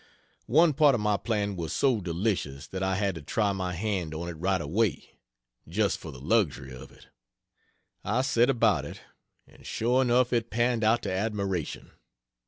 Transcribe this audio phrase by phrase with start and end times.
[0.47, 4.15] One part of my plan was so delicious that I had to try my hand
[4.15, 5.11] on it right away,
[5.67, 7.09] just for the luxury of it.
[8.03, 9.01] I set about it,
[9.45, 11.91] and sure enough it panned out to admiration.